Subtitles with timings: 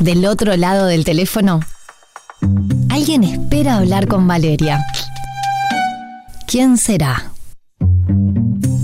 [0.00, 1.60] Del otro lado del teléfono,
[2.88, 4.82] alguien espera hablar con Valeria.
[6.46, 7.32] ¿Quién será?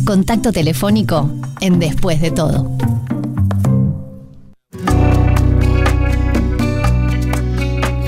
[0.04, 1.30] Contacto telefónico
[1.62, 2.70] en Después de todo.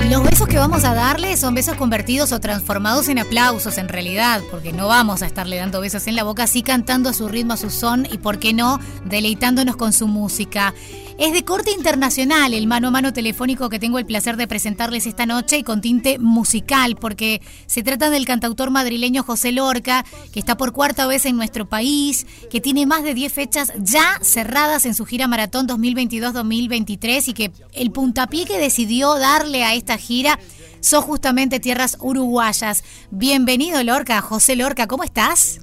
[0.07, 4.41] Los besos que vamos a darle son besos convertidos o transformados en aplausos en realidad,
[4.51, 7.53] porque no vamos a estarle dando besos en la boca, sí cantando a su ritmo,
[7.53, 10.75] a su son y, por qué no, deleitándonos con su música.
[11.19, 15.05] Es de corte internacional el mano a mano telefónico que tengo el placer de presentarles
[15.05, 20.39] esta noche y con tinte musical, porque se trata del cantautor madrileño José Lorca, que
[20.39, 24.85] está por cuarta vez en nuestro país, que tiene más de 10 fechas ya cerradas
[24.85, 30.39] en su gira maratón 2022-2023 y que el puntapié que decidió darle a esta gira
[30.79, 32.85] son justamente tierras uruguayas.
[33.11, 35.59] Bienvenido Lorca, José Lorca, ¿cómo estás?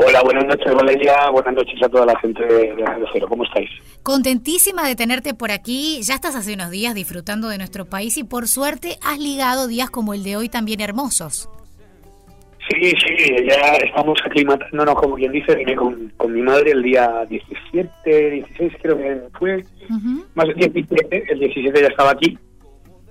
[0.00, 3.68] Hola, buenas noches Valeria, buenas noches a toda la gente de Radio Cero, ¿cómo estáis?
[4.04, 8.22] Contentísima de tenerte por aquí, ya estás hace unos días disfrutando de nuestro país y
[8.22, 11.50] por suerte has ligado días como el de hoy también hermosos.
[12.70, 16.82] Sí, sí, ya estamos aclimatados, no, como quien dice, vine con, con mi madre el
[16.84, 19.64] día 17, 16 creo que fue,
[20.36, 22.38] más el 17, el 17 ya estaba aquí,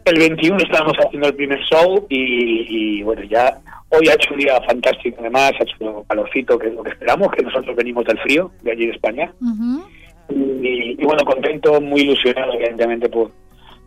[0.08, 4.60] el 21 estábamos haciendo el primer show y, bueno, ya hoy ha hecho un día
[4.62, 8.52] fantástico además, ha hecho calorcito, que es lo que esperamos, que nosotros venimos del frío,
[8.62, 9.34] de allí de España.
[10.30, 13.32] y, bueno, contento, muy ilusionado evidentemente por,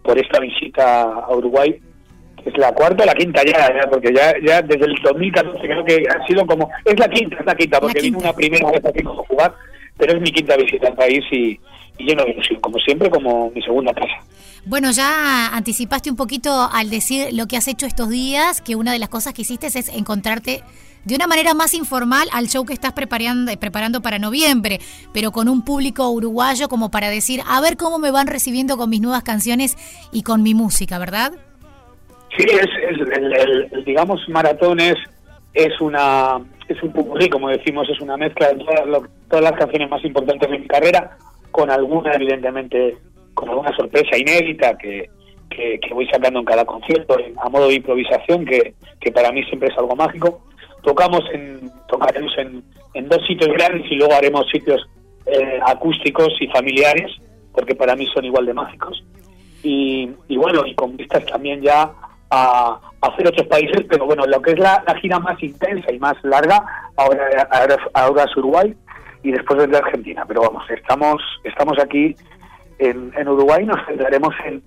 [0.03, 1.79] por esta visita a Uruguay,
[2.43, 5.85] que es la cuarta o la quinta ya, porque ya, ya desde el 2014 creo
[5.85, 8.85] que ha sido como, es la quinta, es la quinta, porque vine una primera vez
[8.85, 9.55] aquí a jugar,
[9.99, 11.61] pero es mi quinta visita al país y,
[12.01, 14.15] y lleno de ilusión, como siempre, como mi segunda casa.
[14.67, 18.93] Bueno, ya anticipaste un poquito al decir lo que has hecho estos días, que una
[18.93, 20.63] de las cosas que hiciste es encontrarte
[21.05, 24.81] de una manera más informal al show que estás preparando, preparando para noviembre,
[25.15, 28.91] pero con un público uruguayo como para decir, a ver cómo me van recibiendo con
[28.91, 29.77] mis nuevas canciones
[30.13, 31.33] y con mi música, ¿verdad?
[32.37, 32.69] Sí, es,
[33.17, 34.97] el, digamos, maratón es,
[35.81, 36.39] una
[36.69, 40.51] es un popurrí, como decimos, es una mezcla de todas, todas las canciones más importantes
[40.51, 41.17] de mi carrera,
[41.51, 42.97] con alguna, evidentemente,
[43.35, 45.09] como una sorpresa inédita que,
[45.49, 49.69] que, voy sacando en cada concierto a modo de improvisación que, que para mí siempre
[49.69, 50.43] es algo mágico.
[50.83, 52.63] Tocamos en tocaremos en,
[52.95, 54.81] en dos sitios grandes y luego haremos sitios
[55.27, 57.11] eh, acústicos y familiares
[57.53, 59.05] porque para mí son igual de mágicos.
[59.63, 61.93] Y, y bueno y con vistas también ya
[62.31, 66.15] a, hacer otros países pero bueno lo que es la, gira más intensa y más
[66.23, 66.65] larga
[66.97, 68.75] ahora ahora, ahora es Uruguay
[69.23, 70.25] y después es de Argentina.
[70.27, 72.17] Pero vamos estamos estamos aquí
[72.79, 74.63] en, Uruguay, nos centraremos en,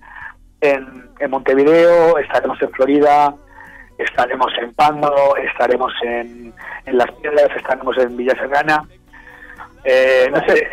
[0.62, 3.34] en, Montevideo, estaremos en Florida,
[3.98, 6.54] estaremos en Pando, estaremos en,
[6.86, 8.84] en Las Piedras, estaremos en Villa Serrana,
[9.84, 10.70] eh, no sé,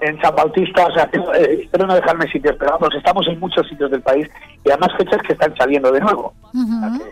[0.00, 3.68] en, San Bautista, o sea, eh, espero no dejarme sitios, pero vamos, estamos en muchos
[3.68, 4.28] sitios del país
[4.64, 6.34] y además fechas que están saliendo de nuevo.
[6.52, 7.02] Tenemos,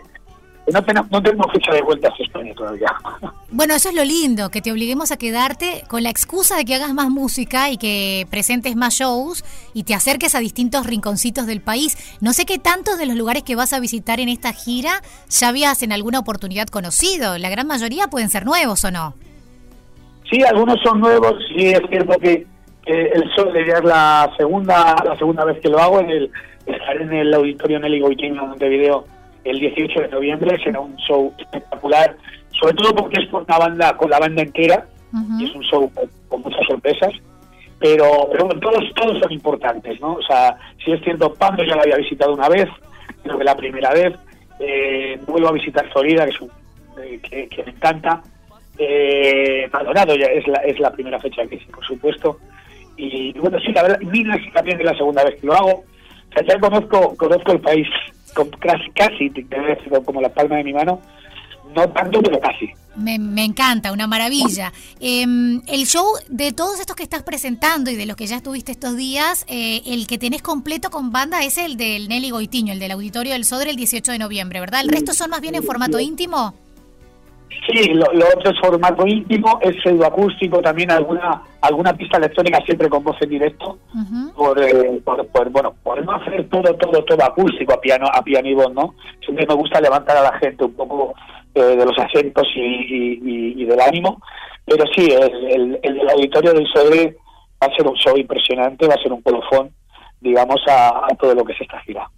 [0.73, 2.93] no tenemos fecha de vuelta a España todavía.
[3.49, 6.75] Bueno, eso es lo lindo, que te obliguemos a quedarte con la excusa de que
[6.75, 11.61] hagas más música y que presentes más shows y te acerques a distintos rinconcitos del
[11.61, 12.17] país.
[12.19, 15.47] No sé qué tantos de los lugares que vas a visitar en esta gira ya
[15.47, 17.37] habías en alguna oportunidad conocido.
[17.37, 19.15] La gran mayoría pueden ser nuevos o no.
[20.29, 21.33] Sí, algunos son nuevos.
[21.47, 22.45] Sí, es cierto que
[22.85, 26.31] el Sol de es la segunda la segunda vez que lo hago en el
[26.65, 29.05] estar en el auditorio Nelly Goitín en Montevideo
[29.49, 32.15] el 18 de noviembre será un show espectacular,
[32.59, 34.87] sobre todo porque es con una banda, con la banda entera,
[35.39, 35.91] y es un show
[36.29, 37.11] con, muchas sorpresas,
[37.79, 40.13] pero, pero todos, todos son importantes, ¿no?
[40.15, 42.67] O sea, si es cierto, Pando ya lo había visitado una vez,
[43.23, 44.13] creo que la primera vez,
[44.59, 46.51] eh, vuelvo a visitar Florida, que, es un,
[47.01, 48.21] eh, que, me encanta,
[48.77, 52.39] eh, Maldonado ya es la, es la primera fecha que hice, por supuesto,
[52.97, 56.33] y, bueno, sí, la verdad, Minas también es la segunda vez que lo hago, o
[56.33, 57.87] sea, ya conozco, conozco el país
[58.59, 59.31] casi, casi,
[60.05, 61.01] como la palma de mi mano,
[61.75, 62.69] no tanto, pero casi.
[62.95, 64.73] Me, me encanta, una maravilla.
[64.99, 68.71] Em, el show de todos estos que estás presentando y de los que ya estuviste
[68.71, 72.79] estos días, eh, el que tenés completo con banda es el del Nelly Goitiño, el
[72.79, 74.81] del Auditorio del Sodre el 18 de noviembre, ¿verdad?
[74.81, 76.55] ¿El resto son más bien en formato íntimo?
[77.67, 83.03] Sí, lo, otro es formato íntimo, es pseudoacústico, también alguna alguna pista electrónica siempre con
[83.03, 83.77] voz en directo,
[84.57, 88.53] eh, por, bueno, por no hacer todo, todo, todo acústico a piano, a piano y
[88.53, 88.95] voz, ¿no?
[89.23, 91.13] Siempre me gusta levantar a la gente un poco
[91.53, 94.21] eh, de los acentos y, del ánimo,
[94.65, 97.17] pero sí, el, el, auditorio del Sodre
[97.61, 99.71] va a ser un show impresionante, va a ser un colofón,
[100.21, 102.09] digamos, a, a todo lo que se está gira.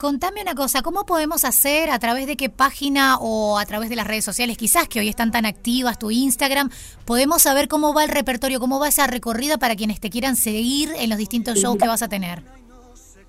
[0.00, 3.96] Contame una cosa, ¿cómo podemos hacer a través de qué página o a través de
[3.96, 6.70] las redes sociales, quizás que hoy están tan activas, tu Instagram,
[7.04, 10.88] podemos saber cómo va el repertorio, cómo va esa recorrida para quienes te quieran seguir
[10.98, 12.38] en los distintos shows que vas a tener?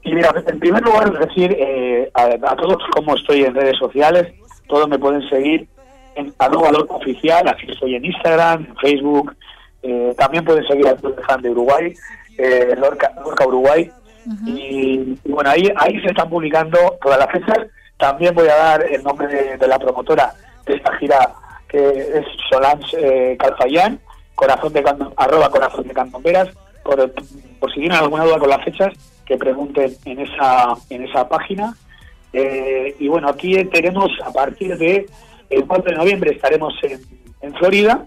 [0.03, 4.33] Y mira, en primer lugar, decir eh, a, todos cómo estoy en redes sociales.
[4.69, 5.67] Todos me pueden seguir
[6.15, 9.35] en arroba Lorca Oficial, así estoy en Instagram, en Facebook.
[9.83, 11.93] Eh, también pueden seguir al Club de Fan de Uruguay,
[12.37, 13.11] eh, Lorca,
[13.45, 13.91] Uruguay.
[14.45, 17.67] Y, bueno, ahí, ahí se están publicando todas las fechas.
[17.97, 19.27] También voy a dar el nombre
[19.57, 20.33] de, la promotora
[20.65, 21.33] de esta gira,
[21.67, 22.97] que es Solange
[23.33, 23.37] eh,
[24.35, 24.83] corazón de
[25.17, 26.49] arroba corazón de cantomberas.
[26.83, 27.11] Por,
[27.59, 28.91] por si tienen alguna duda con las fechas,
[29.25, 31.75] que pregunten en esa, en esa página.
[32.33, 35.05] Eh, y bueno, aquí tenemos a partir de
[35.49, 37.01] el 4 de noviembre estaremos en,
[37.41, 38.05] en Florida,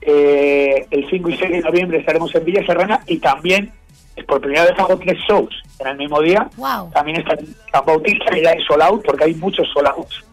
[0.00, 3.72] eh, el 5 y 6 de noviembre estaremos en Villa Serrana y también
[4.26, 6.48] por primera vez hago tres shows en el mismo día.
[6.92, 10.24] También está en San Bautista y ya es Sol Out porque hay muchos Sol Outs.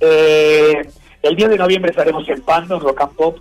[0.00, 0.88] Eh,
[1.22, 3.38] el 10 de noviembre estaremos en Pando, Rock and Pop.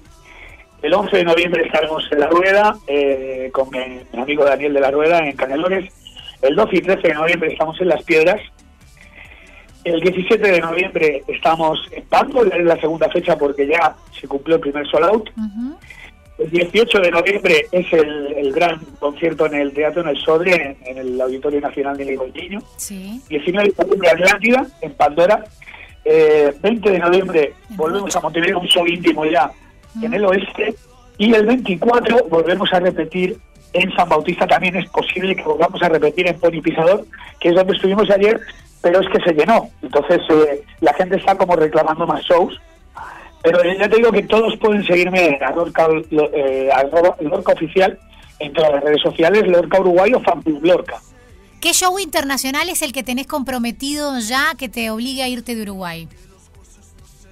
[0.82, 3.80] El 11 de noviembre estaremos en La Rueda eh, con mi,
[4.20, 5.94] amigo Daniel de La Rueda en Canelones.
[6.42, 8.42] El 12 y 13 de noviembre estamos en Las Piedras.
[9.84, 14.56] El 17 de noviembre estamos en Pando, es la segunda fecha porque ya se cumplió
[14.56, 15.30] el primer Sol Out.
[16.40, 20.98] El 18 de noviembre es el, gran concierto en el Teatro en el Sodre, en,
[20.98, 22.60] el Auditorio Nacional de Ligoltiño.
[22.78, 23.22] Sí.
[23.28, 25.44] 19 de noviembre Atlántida, en Pandora.
[26.06, 29.52] 20 eh, de noviembre volvemos a Montevideo, un show íntimo ya
[30.02, 30.76] en el oeste.
[31.18, 33.38] Y el 24 volvemos a repetir
[33.74, 34.48] en San Bautista.
[34.48, 37.06] También es posible que volvamos a repetir en Pony Pisador,
[37.42, 38.40] que es donde estuvimos ayer,
[38.82, 39.70] pero es que se llenó.
[39.82, 42.58] Entonces eh, la gente está como reclamando más shows
[43.44, 46.70] pero ya te digo que todos pueden seguirme a Lorca, eh,
[47.22, 47.98] Lorca Oficial
[48.40, 51.02] en todas las redes sociales, Lorca Uruguay o Fanpub Lorca.
[51.62, 55.62] ¿Qué show internacional es el que tenés comprometido ya que te obligue a irte de
[55.64, 56.08] Uruguay?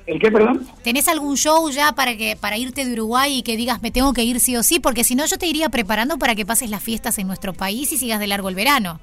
[0.06, 0.66] ¿El qué, perdón?
[0.84, 4.14] ¿Tenés algún show ya para que para irte de Uruguay y que digas me tengo
[4.14, 4.80] que ir sí o sí?
[4.80, 7.92] Porque si no yo te iría preparando para que pases las fiestas en nuestro país
[7.92, 9.02] y sigas de largo el verano.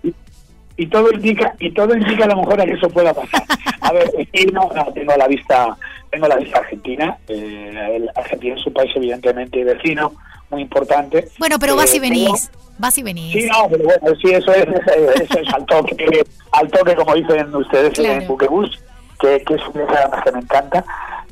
[0.77, 3.45] Y, todo indica y todo indica a lo mejor a que eso pueda pasar.
[3.81, 4.11] A ver,
[4.53, 5.77] no, no tengo la vista
[6.15, 7.19] tengo la vista argentina.
[7.29, 10.13] Eh, Argentina es un país evidentemente vecino,
[10.51, 11.29] muy importante.
[11.39, 12.51] Bueno, pero vas y eh, venís.
[12.79, 13.33] Vas y venís.
[13.33, 14.65] Sí, no, pero bueno, sí, eso es,
[15.23, 18.81] eso es al toque, al toque como dicen ustedes en Buquebus,
[19.21, 20.85] que, que es un viaje que me encanta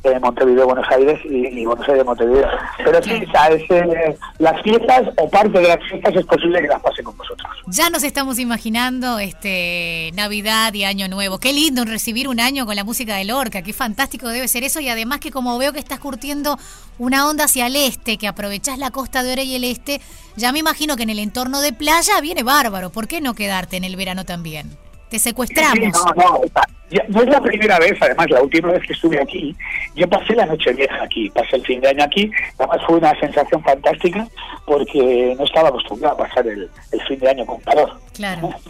[0.02, 2.48] de Montevideo, Buenos Aires y, Buenos Aires, Montevideo.
[2.84, 3.62] Pero sí, ¿sabes?
[3.70, 7.48] Eh, las fiestas o parte de las fiestas es posible que las pase con vosotros.
[7.68, 11.38] Ya nos estamos imaginando este Navidad y Año Nuevo.
[11.38, 14.80] Qué lindo recibir un año con la música de Lorca, qué fantástico debe ser eso
[14.80, 16.58] y además que como veo que estás curtiendo
[16.98, 20.00] una onda hacia el este, que aprovechás la costa de Ore y el este,
[20.36, 22.90] ya me imagino que en el entorno de playa viene bárbaro.
[22.90, 24.76] ¿Por qué no quedarte en el verano también?
[25.12, 25.92] Te secuestramos.
[26.16, 26.40] no, no,
[27.08, 29.54] no es la primera vez, además, la última vez que estuve aquí,
[29.94, 33.20] yo pasé la noche vieja aquí, pasé el fin de año aquí, además fue una
[33.20, 34.26] sensación fantástica
[34.64, 36.70] porque no estaba acostumbrado a pasar el,
[37.06, 38.00] fin de año con calor.
[38.14, 38.54] Claro.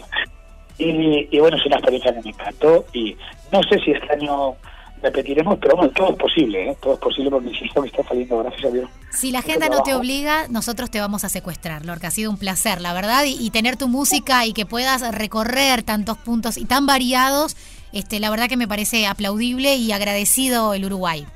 [0.79, 3.15] Y, bueno, es una experiencia que me encantó y
[3.51, 4.55] no sé si este año
[5.03, 6.77] repetiremos, pero bueno, todo es posible, ¿eh?
[6.81, 8.89] todo es posible porque insisto que está saliendo, gracias a Dios.
[9.11, 12.07] Si la agenda no te obliga, nosotros te vamos a secuestrar, Lorca.
[12.07, 16.17] Ha sido un placer, la verdad, y, tener tu música y que puedas recorrer tantos
[16.17, 17.55] puntos y tan variados,
[17.91, 21.27] este, la verdad que me parece aplaudible y agradecido el Uruguay.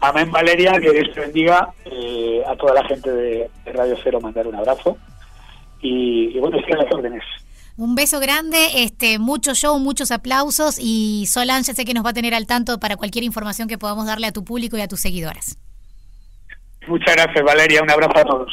[0.00, 4.46] Amén, Valeria, que Dios te bendiga eh, a toda la gente de, Radio Cero, mandar
[4.46, 4.96] un abrazo
[5.82, 7.22] y, bueno, estoy a las órdenes.
[7.80, 12.12] Un beso grande, este, mucho show, muchos aplausos y Solange sé que nos va a
[12.12, 15.00] tener al tanto para cualquier información que podamos darle a tu público y a tus
[15.00, 15.56] seguidoras.
[16.86, 18.52] Muchas gracias Valeria, un abrazo a todos.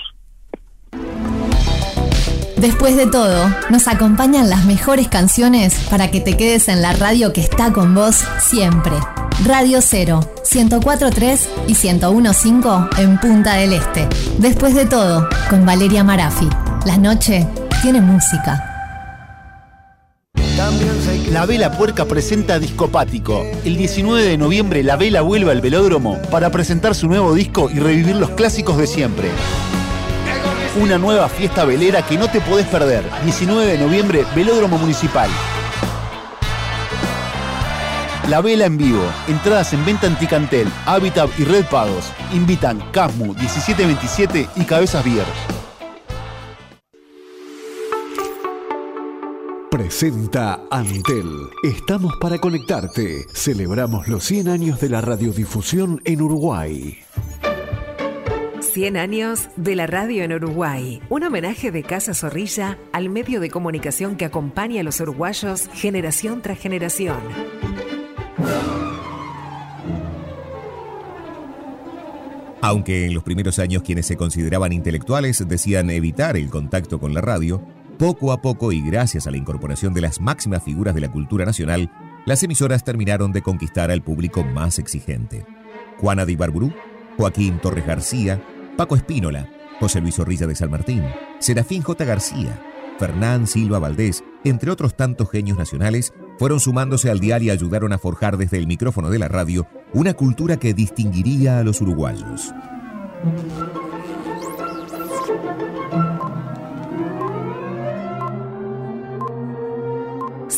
[2.56, 7.34] Después de todo, nos acompañan las mejores canciones para que te quedes en la radio
[7.34, 8.94] que está con vos siempre.
[9.44, 14.08] Radio 0, 104.3 y 101.5 en Punta del Este.
[14.38, 16.48] Después de todo, con Valeria Marafi.
[16.86, 17.46] La noche
[17.82, 18.67] tiene música.
[21.32, 23.46] La Vela Puerca presenta Discopático.
[23.66, 27.80] El 19 de noviembre La Vela vuelve al velódromo para presentar su nuevo disco y
[27.80, 29.30] revivir los clásicos de siempre.
[30.80, 33.04] Una nueva fiesta velera que no te podés perder.
[33.26, 35.30] 19 de noviembre, Velódromo Municipal.
[38.30, 39.04] La Vela en vivo.
[39.28, 42.06] Entradas en venta Anticantel, Habitat y Red Pagos.
[42.34, 45.57] Invitan Casmu 1727 y Cabezas Bier.
[49.70, 51.50] Presenta Antel.
[51.62, 53.26] Estamos para conectarte.
[53.34, 57.00] Celebramos los 100 años de la radiodifusión en Uruguay.
[58.62, 61.02] 100 años de la radio en Uruguay.
[61.10, 66.42] Un homenaje de Casa Zorrilla al medio de comunicación que acompaña a los uruguayos generación
[66.42, 67.18] tras generación.
[72.62, 77.22] Aunque en los primeros años quienes se consideraban intelectuales decían evitar el contacto con la
[77.22, 77.62] radio,
[77.98, 81.46] Poco a poco y gracias a la incorporación de las máximas figuras de la cultura
[81.46, 81.92] nacional,
[82.28, 85.48] las emisoras terminaron de conquistar al público más exigente.
[85.98, 86.72] Juana de Ibarburú,
[87.18, 88.40] Joaquín Torres García,
[88.76, 89.50] Paco Espínola,
[89.80, 91.04] José Luis Orrilla de San Martín,
[91.40, 92.06] Serafín J.
[92.06, 92.62] García,
[93.00, 97.98] Fernán Silva Valdés, entre otros tantos genios nacionales, fueron sumándose al diario y ayudaron a
[97.98, 102.54] forjar desde el micrófono de la radio una cultura que distinguiría a los uruguayos.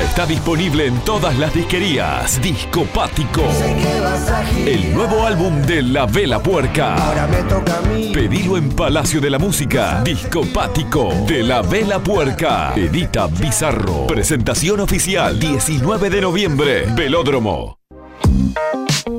[0.00, 2.40] Ya está disponible en todas las disquerías.
[2.40, 3.42] Discopático.
[4.66, 6.96] El nuevo álbum de La Vela Puerca.
[8.10, 10.00] Pedilo en Palacio de la Música.
[10.02, 12.72] Discopático de La Vela Puerca.
[12.74, 14.06] Edita Bizarro.
[14.06, 16.86] Presentación oficial 19 de noviembre.
[16.94, 17.78] Velódromo.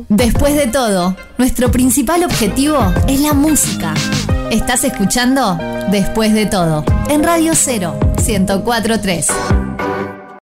[0.10, 3.94] Después de todo, nuestro principal objetivo es la música.
[4.50, 5.60] Estás escuchando
[5.92, 9.28] Después de todo en Radio 0 1043.